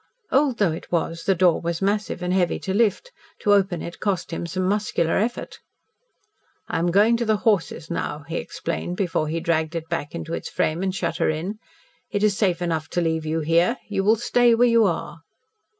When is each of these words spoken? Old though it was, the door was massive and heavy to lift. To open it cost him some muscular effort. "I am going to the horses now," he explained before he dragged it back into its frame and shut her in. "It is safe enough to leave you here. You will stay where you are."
Old 0.31 0.57
though 0.57 0.71
it 0.71 0.91
was, 0.91 1.25
the 1.25 1.35
door 1.35 1.61
was 1.61 1.79
massive 1.79 2.23
and 2.23 2.33
heavy 2.33 2.57
to 2.61 2.73
lift. 2.73 3.11
To 3.41 3.53
open 3.53 3.83
it 3.83 3.99
cost 3.99 4.31
him 4.31 4.47
some 4.47 4.63
muscular 4.63 5.15
effort. 5.17 5.59
"I 6.67 6.79
am 6.79 6.89
going 6.89 7.17
to 7.17 7.25
the 7.25 7.37
horses 7.45 7.91
now," 7.91 8.25
he 8.27 8.37
explained 8.37 8.97
before 8.97 9.27
he 9.27 9.39
dragged 9.39 9.75
it 9.75 9.87
back 9.89 10.15
into 10.15 10.33
its 10.33 10.49
frame 10.49 10.81
and 10.81 10.95
shut 10.95 11.17
her 11.17 11.29
in. 11.29 11.59
"It 12.09 12.23
is 12.23 12.35
safe 12.35 12.63
enough 12.63 12.89
to 12.97 13.01
leave 13.01 13.27
you 13.27 13.41
here. 13.41 13.77
You 13.89 14.03
will 14.03 14.15
stay 14.15 14.55
where 14.55 14.67
you 14.67 14.85
are." 14.85 15.21